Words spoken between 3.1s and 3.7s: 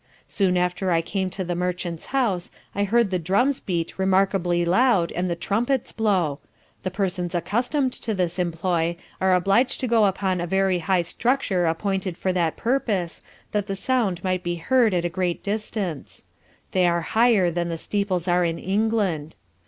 the drums